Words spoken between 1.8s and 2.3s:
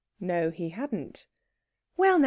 "Well, now!